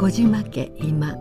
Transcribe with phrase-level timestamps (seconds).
[0.00, 1.14] 小島家今。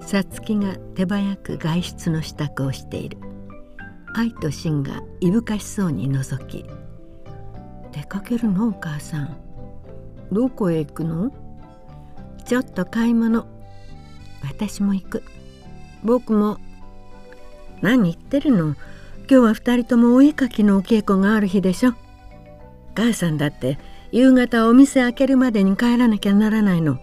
[0.00, 3.18] さつきが手早く外出の支度をしている。
[4.12, 6.64] 愛と芯がいぶかしそうに覗き
[7.94, 9.36] 「出かけるのお母さん。
[10.32, 11.30] どこへ行くの?」
[12.44, 13.46] 「ちょっと買い物。
[14.42, 15.22] 私も行く。
[16.02, 16.58] 僕も。
[17.82, 18.74] 何言ってるの？
[18.74, 18.74] 今
[19.28, 21.94] 日は二人ともお絵かきのお稽古がある日でしょ。
[22.96, 23.78] 母さんだって
[24.10, 26.98] 夕方お店開けるまでに帰らなきゃならないの。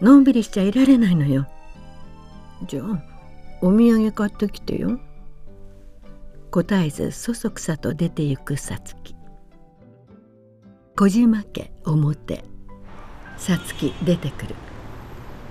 [0.00, 1.46] のんびりしちゃいられないのよ。
[2.66, 3.02] じゃあ
[3.60, 4.98] お土産買ってきてよ。
[6.50, 9.14] 答えずそそくさと出て行くさつき
[10.96, 12.44] 小島家表。
[13.36, 14.54] さつき出てくる。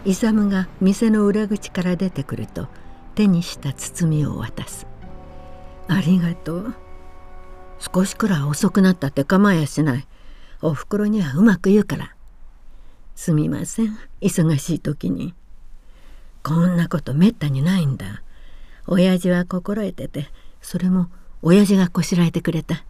[0.05, 2.67] 勇が店の裏口から出てくると
[3.15, 4.87] 手にした包みを渡す。
[5.87, 6.73] ありがとう。
[7.79, 10.07] 少しくらい遅くなったって構えやしない。
[10.61, 12.15] おふくろにはうまく言うから
[13.19, 13.99] すみません。
[14.21, 15.33] 忙しい時に。
[16.41, 18.23] こんなことめったにないんだ。
[18.87, 20.29] 親父は心得てて。
[20.61, 21.09] それも
[21.41, 22.85] 親父がこしらえてくれた。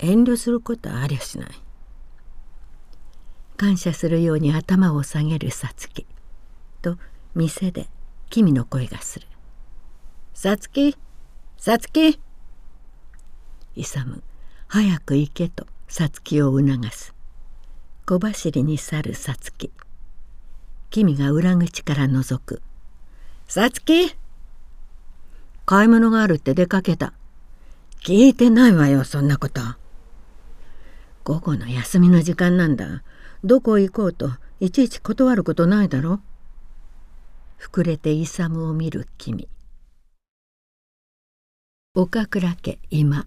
[0.00, 1.48] 遠慮することはありゃしない。
[3.56, 6.06] 感謝するように頭を下げるさつき
[6.82, 6.98] と
[7.36, 7.86] 店で
[8.30, 9.28] 君の声がする
[10.34, 10.96] 「さつき
[11.56, 12.18] さつき!」
[13.76, 14.22] 勇。
[14.66, 17.14] 早く行けとさつきを促す。
[18.06, 19.70] 小走りに去るさつき
[20.90, 22.62] 君が裏口から覗く
[23.48, 24.14] 「さつき
[25.64, 27.12] 買い物があるって出かけた。
[28.00, 29.60] 聞いてないわよそんなこと。
[31.24, 33.02] 午後の休みの時間なんだ。
[33.44, 34.30] どこ行こうと
[34.60, 36.20] いちいち断ることないだろ。
[37.60, 39.48] 膨れて勇を見る君。
[41.94, 43.26] 岡倉家今。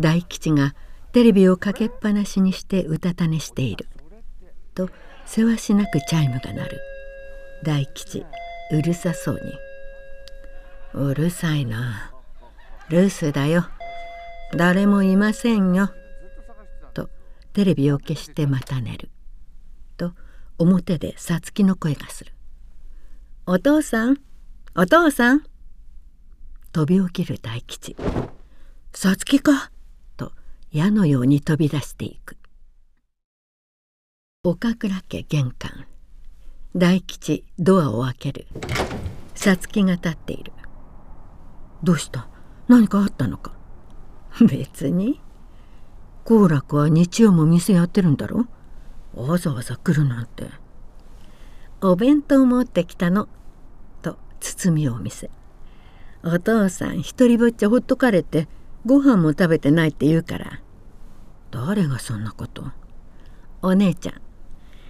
[0.00, 0.74] 大吉が
[1.16, 3.88] テレビをかけっぱなしにしてうたた寝している。
[4.74, 4.90] と
[5.24, 6.80] せわしなくチャイムが鳴る。
[7.64, 8.26] 大吉
[8.70, 9.54] うるさそうに
[10.92, 12.12] 「うるさいな。
[12.90, 13.66] 留守だよ。
[14.54, 15.88] 誰もいませんよ」
[16.92, 17.08] と
[17.54, 19.08] テレビを消してまた寝る。
[19.96, 20.12] と
[20.58, 22.34] 表でさつきの声がする
[23.48, 24.18] 「お父さん？
[24.74, 25.46] お父さん」
[26.72, 27.96] 飛び起きる大吉
[28.92, 29.70] 「さつきか!」
[30.76, 32.36] 矢のように飛び出していく。
[34.44, 35.86] 岡倉家玄関。
[36.74, 38.46] 大吉ドアを開ける。
[39.34, 40.52] さつきが立っている。
[41.82, 42.28] どうした？
[42.68, 43.54] 何かあったのか？
[44.46, 45.18] 別に。
[46.24, 48.44] 好楽は日曜も店やってるんだろ？
[49.14, 50.44] わざわざ来るなんて。
[51.80, 53.30] お弁当持ってきたの。
[54.02, 55.30] と包みを見せ。
[56.22, 58.46] お父さん一りぼっちほっとかれて
[58.84, 60.60] ご飯も食べてないって言うから。
[61.64, 62.64] 誰がそんなこと？
[63.62, 64.20] お姉ちゃん。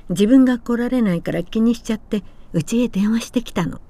[0.09, 3.81] 自分が来られないから気にしちゃってうちへ電話してきたの。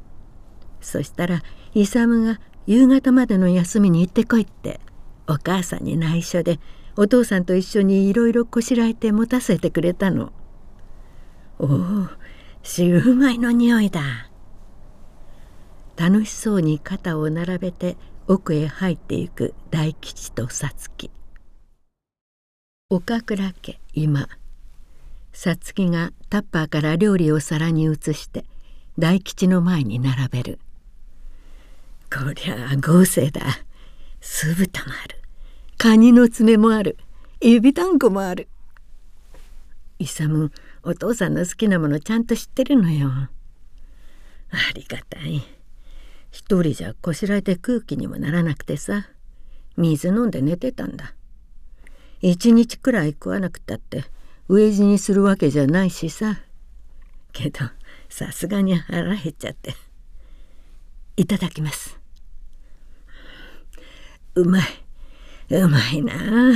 [0.82, 1.42] そしたら
[1.75, 4.81] 勇が夕方までの休みに行ってこいって
[5.26, 6.60] お母さんに内緒で
[6.97, 10.32] お父さんと一緒にいろいろこしらえて持たせてくれたの。
[11.59, 12.09] おお
[12.62, 14.28] シューマイの匂いだ。
[15.97, 17.97] 楽しそうに肩を並べて
[18.28, 21.10] 奥へ入っていく大吉とさつき
[22.88, 24.28] 岡倉家今。
[25.32, 28.44] さつきがタッパーから料理を皿に移して
[28.97, 30.60] 大吉の前に並べる。
[32.08, 33.41] こりゃあ豪勢だ。
[34.20, 35.20] 酢豚もある。
[35.76, 36.97] カニの爪もある。
[37.41, 38.47] エビ団子もある。
[39.98, 40.53] 勇
[40.84, 43.08] お父さんの好きなものちゃんと知ってるのよ。
[43.10, 43.30] あ
[44.76, 45.42] りがたい。
[46.30, 49.08] 一人じゃこしらえて空気にもならなくてさ。
[49.76, 51.16] 水飲んで寝てたんだ。
[52.21, 54.04] 一日くらい食わなくたって
[54.49, 56.41] 飢え死にするわけじゃないしさ。
[57.32, 57.60] けど
[58.09, 59.75] さすがに腹減っちゃって。
[61.16, 61.99] いただきます。
[64.34, 64.63] うまい。
[65.51, 66.54] うまいな。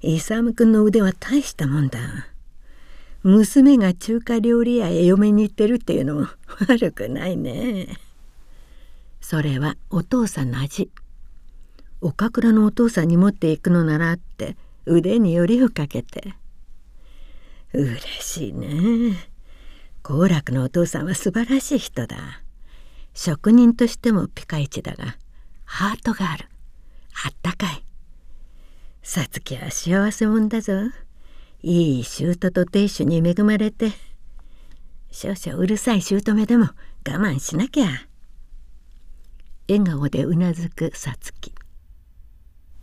[0.00, 2.00] 勇くんの腕は大したもんだ。
[3.22, 6.26] 娘が中華料理屋へ嫁に行ってるっていうのも
[6.68, 7.98] 悪くないね。
[9.20, 10.90] それはお父さんの味。
[12.00, 14.56] 岡倉のお父さんに持っていくのならって
[14.86, 16.34] 腕によりをかけて。
[17.72, 19.16] 嬉しいね。
[20.02, 22.42] 好楽のお父さんは素晴らしい人だ。
[23.14, 25.16] 職人としてもピカイチだが
[25.64, 26.48] ハートがある。
[27.24, 27.84] あったかい。
[29.02, 30.72] さつきは幸せ者だぞ。
[31.62, 33.92] いい姑と亭主に恵まれて。
[35.10, 36.74] 少々うるさい姑でも我
[37.04, 37.86] 慢しなきゃ。
[39.68, 41.54] 笑顔でうなずくさつき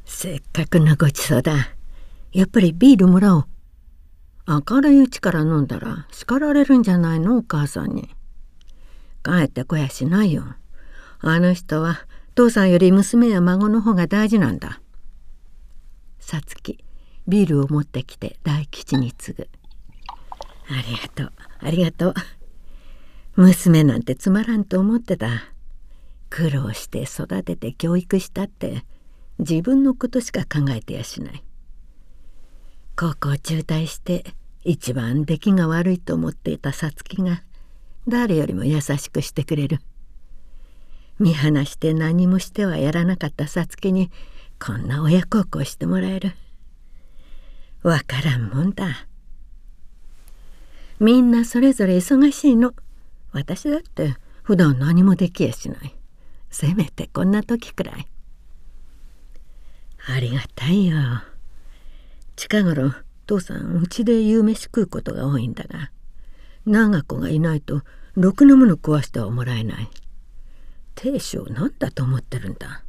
[0.06, 1.79] せっかくのごちそうだ。
[2.32, 3.46] やっぱりビールもらおう
[4.48, 7.38] 明るいうちから飲んだら叱られるんじゃないの？
[7.38, 8.10] お母さんに。
[9.24, 10.44] 帰ってこやしないよ。
[11.20, 12.06] あの人は
[12.36, 14.82] 父さんより娘や孫の方が大事なんだ。
[16.20, 16.84] さつき
[17.28, 19.50] ビールを持ってきて大吉に継ぐ。
[20.72, 22.14] ありがとうありがとう。
[23.36, 25.30] 娘なんてつまらんと思ってた。
[26.30, 28.84] 苦労して育てて教育したって
[29.40, 31.44] 自分のことしか考えてやしない。
[33.00, 34.26] 高校中退して
[34.66, 37.44] 一番出来が悪いと思っていたさつきが
[38.10, 39.80] 誰よりも優しくしてくれる。
[41.18, 44.12] 見放して何もしてはやらなかったさつきに
[44.62, 46.34] こんな親孝行してもらえる。
[47.84, 49.08] わからんもんだ。
[51.00, 52.74] みんなそれぞれ忙しいの。
[53.32, 55.96] 私だって普段何もできやしない。
[56.50, 58.06] せめてこんな時くらい。
[60.06, 61.29] ありがたいよ。
[62.40, 62.94] 近頃
[63.28, 65.92] 父さんうちで夕飯食うことが多いんだが
[66.66, 67.82] 長子がいないと
[68.16, 69.90] ろくなもの食わしてはもらえない。
[70.96, 72.86] 亭主を何だと思ってるんだ。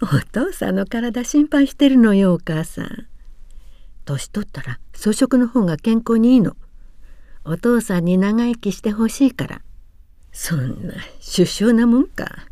[0.00, 3.06] お父さんの体心配してるのよお母さん。
[4.06, 6.56] 年取ったら粗食の方が健康にいいの。
[7.44, 9.60] お父さんに長生きしてほしいから。
[10.32, 12.46] そんな殊勝なもんか。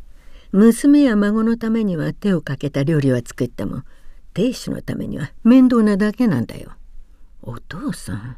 [0.52, 3.84] 娘や孫のためには手をかけた料理は作っても
[4.34, 6.72] 亭主のためには面倒なだけなんだよ。
[7.42, 8.36] お父さん。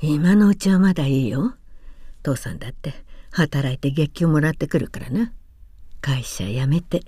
[0.00, 1.54] 今のうちはまだいいよ。
[2.22, 2.94] 父さんだって
[3.30, 5.32] 働いて月給もらってくるからな。
[6.00, 7.02] 会社辞めて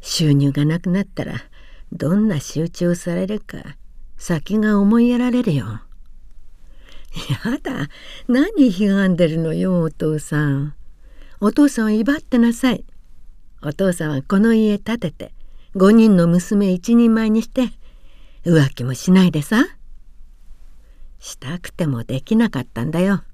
[0.00, 1.34] 収入がなくなったら
[1.92, 3.76] どんな仕打ちをされるか
[4.16, 5.80] 先が思いやられるよ。
[7.44, 7.88] やだ。
[8.28, 10.74] 何ひがんでるのよお父さん。
[11.40, 12.84] お父さんを威張ってなさい。
[13.62, 15.33] お父さんはこの家建てて
[15.76, 17.70] 5人の娘一人前にして
[18.44, 19.64] 浮気もしないでさ。
[21.18, 23.24] したくてもできなかったんだよ。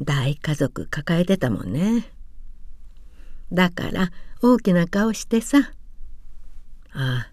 [0.00, 2.04] 大家族抱えてたもんね。
[3.52, 4.10] だから
[4.40, 5.72] 大きな顔してさ。
[6.92, 7.32] ああ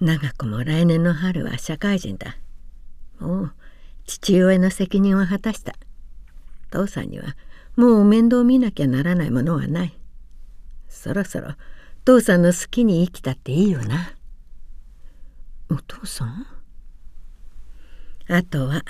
[0.00, 2.36] 長子も来年の春は社会人だ。
[3.18, 3.52] もう
[4.06, 5.74] 父親の責任を果たした。
[6.70, 7.36] 父さんには
[7.76, 9.98] もう面倒見なきゃならないものはない。
[10.88, 11.54] そろそろ
[12.04, 14.14] 父さんの好きに生きたっていいよな。
[15.70, 16.46] お父さん？
[18.28, 18.82] あとは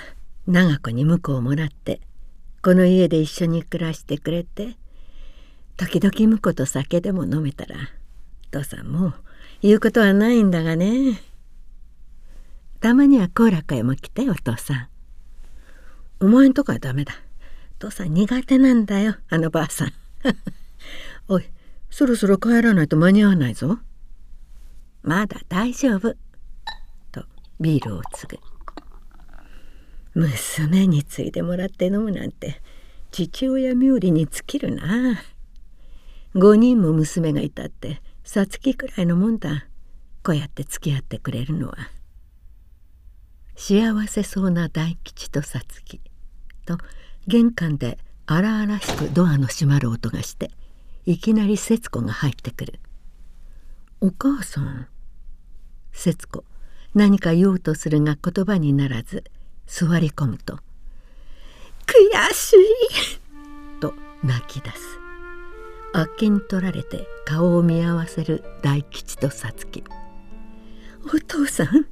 [0.46, 2.00] 長子に婿をもらって
[2.62, 4.76] この家で一緒に暮らしてくれて
[5.76, 7.76] 時々婿と酒でも飲めたら
[8.50, 9.14] 父さんもう
[9.60, 11.20] 言うことはないんだがね。
[12.80, 14.88] たまには後楽へも来てお父さん。
[16.24, 17.12] お前んとこはダメだ。
[17.78, 19.92] 父さん苦手なんだよあのばあさん。
[21.28, 21.44] おい
[21.92, 23.78] そろそろ帰らないと間に合わないぞ。
[25.02, 26.16] まだ大丈夫。
[27.12, 27.26] と
[27.60, 28.38] ビールを継ぐ。
[30.14, 32.62] 娘に継いでもらって飲むなんて
[33.10, 35.22] 父親冥利に尽きるな。
[36.34, 39.66] 5人も娘がいたってさつきくらいのもんだ。
[40.22, 41.76] こうやって付き合ってくれるのは。
[43.54, 46.00] 幸せそうな大吉とさつき
[46.64, 46.78] と
[47.26, 50.50] 玄関で荒々しくドアの閉まる音がして。
[51.04, 52.80] いきなり節子が入ってくる
[54.00, 54.86] 「お母さん」
[55.92, 56.44] 節子
[56.94, 59.24] 何か言おうとするが言葉にならず
[59.66, 60.60] 座り込むと
[61.86, 62.58] 「悔しい!」
[63.80, 64.78] と泣き出す。
[65.94, 69.84] あっけに取られて顔を見合わせる大吉とさつき
[71.04, 71.86] 「お父さん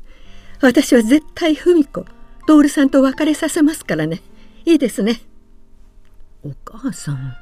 [0.60, 2.06] 私は絶対文子
[2.46, 4.22] 徹さんと別れさせますからね。
[4.64, 5.20] いいですね」
[6.44, 7.34] お母さん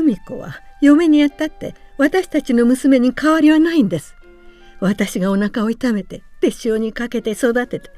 [0.00, 4.16] 文子は嫁にやったって私たちの娘に変わりはないんです。
[4.80, 7.90] 私がお腹を痛めて手塩にかけて育てて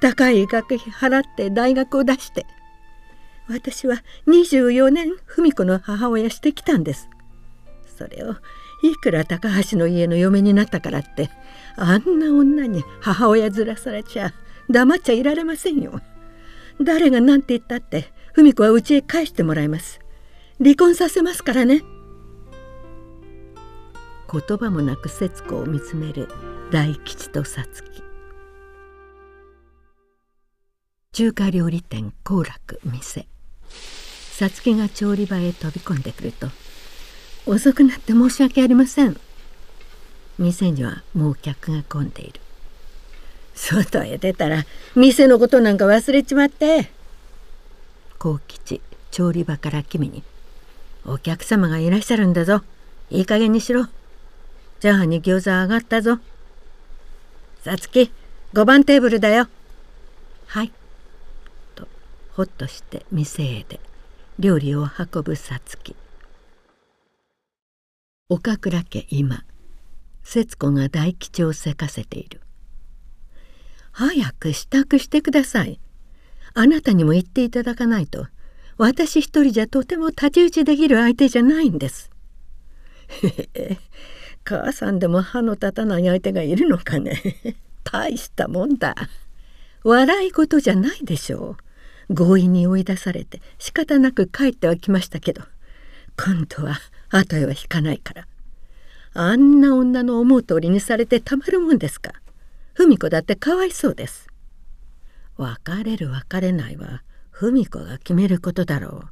[0.00, 2.46] 高い学費払って大学を出して。
[3.48, 7.08] 私は24年文子の母親してきたんです。
[7.96, 8.36] それを
[8.82, 11.30] いくら高橋の家の嫁になったからって
[11.76, 14.32] あんな女に母親ずらされちゃ
[14.70, 16.00] 黙っちゃいられませんよ。
[16.80, 19.98] 誰が何て言ったって文子は家へ帰してもらいます。
[20.60, 21.82] 離婚させますからね。
[24.30, 26.28] 言葉もなく節子を見つめる
[26.70, 28.02] 大吉とさつき
[31.12, 33.26] 中華料理店幸楽店
[34.32, 36.48] さつきが調理場へ飛び込んでくると
[37.46, 39.18] 「遅くなって申し訳ありません」
[40.38, 42.40] 店にはもう客が混んでいる。
[43.54, 46.90] 外へ出たら店のことなんか忘れちまって。
[48.18, 50.22] 幸吉調理場から君に
[51.04, 52.62] 「お客様がいらっしゃるんだぞ。
[53.10, 53.86] いい加減にしろ。
[54.80, 56.18] チャーハンに餃子上がったぞ。
[57.62, 58.12] さつき
[58.54, 59.48] 5番テーブルだよ。
[60.46, 60.72] はい」
[61.74, 61.88] と
[62.32, 63.80] ほっとして店へで
[64.38, 65.96] 料理を運ぶさつき。
[68.28, 69.44] 岡倉家今
[70.22, 72.40] 節子が大吉をせかせている。
[73.90, 75.80] 早く支度してください。
[76.54, 78.26] あなたにも言っていただかないと。
[78.78, 82.10] 私一人じゃとても太刀打ちできる相手じゃないんです。
[83.22, 83.78] へ へ
[84.44, 87.20] 母さんでも歯の立たない相手がいるのかね。
[87.82, 88.94] 大したもんだ。
[89.82, 91.56] 笑い事じゃないでしょ
[92.08, 92.14] う。
[92.14, 95.42] 強引に追い出されて仕方なく帰ってはきましたけど。
[96.16, 96.78] 今度は
[97.10, 98.28] 後へは引かないから。
[99.14, 102.12] あんな女の思う通りにされてたまるもんですか。
[102.74, 104.28] 文子だってかわいそうです。
[105.36, 107.02] 別れる別れないは
[107.40, 109.04] 文子が決めることだろ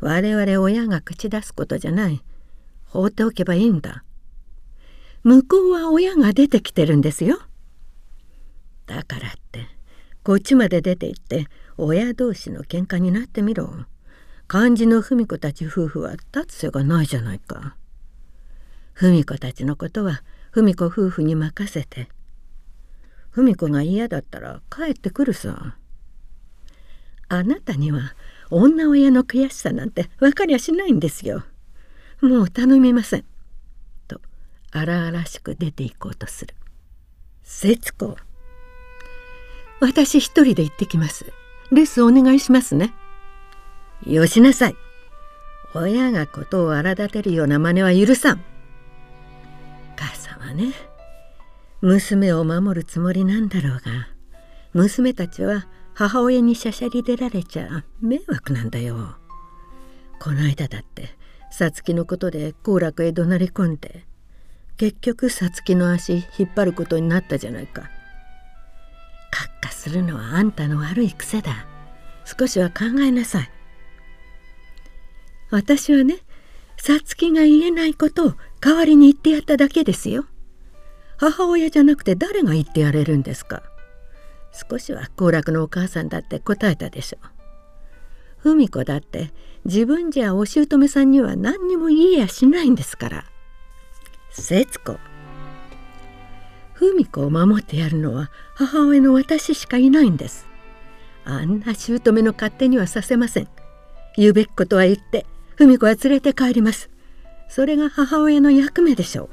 [0.00, 0.04] う。
[0.04, 2.22] 我々親が口出すことじゃない。
[2.84, 4.04] 放っておけばいいんだ。
[5.22, 7.38] 向こうは親が出てきてるんですよ。
[8.84, 9.66] だからって
[10.22, 11.46] こっちまで出て行って
[11.78, 13.86] 親同士の喧嘩になってみろ。
[14.48, 17.74] 漢字の文子たち夫婦は立つ瀬がないじゃないか。
[18.92, 20.22] 文子たちのことは
[20.52, 22.10] 文子夫婦に任せて。
[23.30, 25.78] 文子が嫌だったら帰ってくるさ。
[27.28, 28.14] あなたには
[28.50, 31.44] 女親の悔しさなんて分かりゃしないんですよ。
[32.20, 33.24] もう頼みません。
[34.08, 34.20] と
[34.70, 36.54] 荒々しく出て行こうとする。
[37.42, 38.16] 節子。
[39.80, 41.32] 私一人で行ってきます。
[41.72, 42.94] レスお願いしますね。
[44.06, 44.76] よしなさい。
[45.74, 48.44] 親がことを荒立てるような真似は許さん。
[49.96, 50.72] 母さんはね
[51.80, 54.08] 娘を守るつもりなんだろうが
[54.72, 55.66] 娘たちは
[55.98, 59.16] 母親にしゃしゃり出られちゃ迷惑なんだよ。
[60.20, 61.08] この間だって
[61.50, 64.04] さつきのことで好楽へ怒鳴り込んで
[64.76, 67.88] 結局さつきの足引っ張ることになったじゃないか。
[69.32, 71.66] 閣下するのはあんたの悪い癖だ。
[72.26, 73.50] 少しは考えなさい。
[75.50, 76.18] 私はね
[76.76, 80.26] さつきが言えないことを代わりに言ってやっただけですよ。
[81.16, 83.62] 母親じゃなくて誰が言ってやれるんですか？
[84.70, 87.36] 少しは好楽のお母さんだって答えたでしょう。
[88.54, 89.32] 文子だって
[89.64, 93.24] 自分じゃお姑さんには何にも言えやしないんですから。
[94.30, 94.98] 節子。
[96.74, 100.46] 文子を守ってやるのは母親の私しかいないんです。
[101.24, 103.48] あんな姑の勝手にはさせません。
[104.16, 106.88] 言うべきことは言って文子は連れて帰ります。
[107.48, 109.24] それが母親の役目でしょ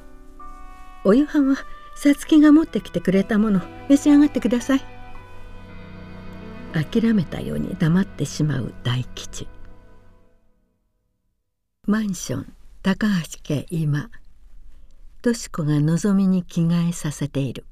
[1.04, 1.10] う。
[1.10, 1.58] お夕飯は
[1.96, 3.62] さつきが持ってきてくれたもの。
[3.90, 4.93] 召し上がってください。
[6.74, 9.48] 諦めたように黙ってしまう大吉。
[11.88, 14.10] マンション高橋家今。
[15.22, 17.66] とし子がのぞみに着替えさせている。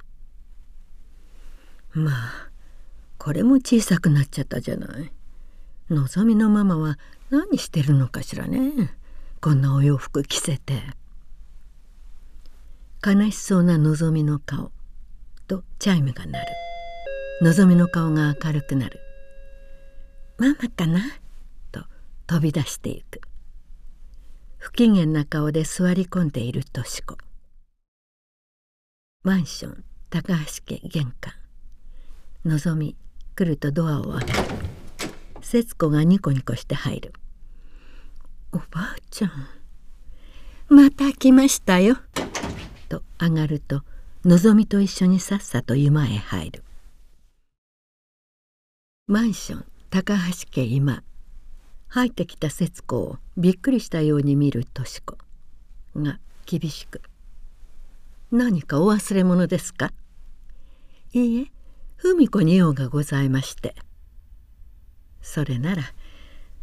[1.94, 2.50] まあ
[3.18, 5.12] これも小さくなっちゃったじゃない。
[5.90, 6.98] のぞみのママは
[7.30, 8.96] 何してるのかしらね。
[9.42, 10.82] こんなお洋服着せて。
[13.06, 14.72] 悲しそうなのぞみの顔
[15.48, 16.46] とチャイムが鳴る。
[17.42, 19.00] のぞみの顔が明るくなる。
[20.38, 21.02] ママかな
[21.72, 21.82] と
[22.28, 23.20] 飛び出していく。
[24.60, 27.18] 不機嫌な顔で座り込んでいるとし子。
[29.24, 31.34] マンション高橋家玄関。
[32.46, 32.96] のぞみ
[33.36, 34.40] 来るとドアを開ける。
[35.42, 37.14] 節子がニコニコして入る。
[38.52, 39.32] おばあちゃん
[40.70, 41.98] また来ましたよ。
[42.88, 43.82] と上がると
[44.26, 46.64] のぞみと一緒にさっさと居間へ入る。
[49.12, 51.04] マンション高橋家今。
[51.90, 55.18] 入ってきた節子をびっくりしたように見るとし子。
[55.98, 57.02] が厳しく
[58.32, 59.92] 「何かお忘れ物ですか?」
[61.12, 61.52] 「いいえ
[61.98, 63.76] 文子に用がございまして」
[65.22, 65.84] 「それなら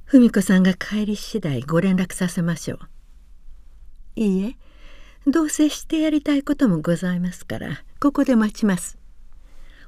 [0.07, 2.79] 文子さんが帰り次第ご連絡させましょう」
[4.17, 4.57] 「いいえ
[5.31, 8.97] どうせしてやりたいこともございますからここで待ちます。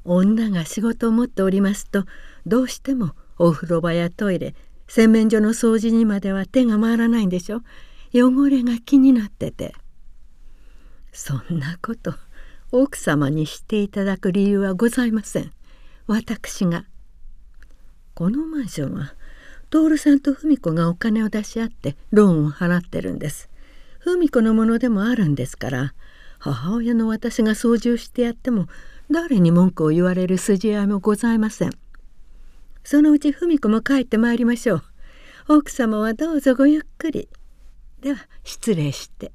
[0.04, 2.06] 女が仕事を持っておりますと
[2.46, 4.54] どうしてもお風呂場やトイレ
[4.86, 7.62] 洗面所の掃除にまでは手が回らないんでしょ？
[8.12, 9.74] 汚れが気になってて。
[11.12, 12.14] そんなこと
[12.72, 15.52] 奥様にしていただく理由はございません。
[16.06, 16.84] 私が。
[18.14, 19.14] このマンションは
[19.70, 23.48] 徹さんと文子がお金を出し合ってローンを払ってるんです。
[24.04, 25.94] 文子のものでもあるんですから
[26.38, 28.66] 母親の私が操縦してやっても
[29.10, 31.72] 誰に文句を言われる筋合いもございません。
[32.84, 34.82] そのうち文子も帰ってまいりましょう。
[35.48, 37.28] 奥様はどうぞごゆっくり。
[38.00, 39.32] では失礼して」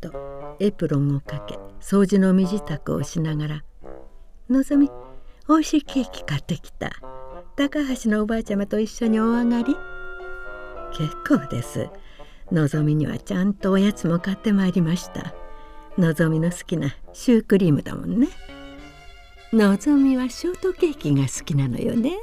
[0.00, 3.64] とエプロンをかけ掃除の身支度をしながら
[4.50, 4.90] 「のぞみ
[5.48, 6.90] おいしいケーキ買ってきた。
[7.56, 9.76] 高橋のおばあちゃまと一緒にお上がり。
[10.92, 11.88] 結構です。
[12.52, 15.34] のぞみにはちゃんとおやつも買ってまいりました。
[15.96, 18.28] のぞみの好きなシュークリームだもんね。
[19.52, 22.18] のぞみはショートケーキが好きなのよね。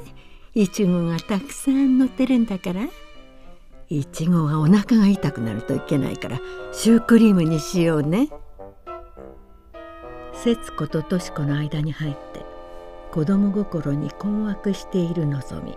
[0.54, 2.86] いちごがたくさん乗ってるんだから。
[3.88, 6.40] いちごはお腹が痛くなるといけないから
[6.72, 8.28] シュークリームにしようね。
[10.32, 12.44] 節子ととし子の間に入って
[13.10, 15.76] 子供心に困惑しているのぞみ。